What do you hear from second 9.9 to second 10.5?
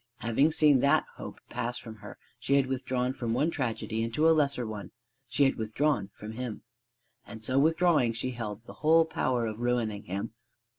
him.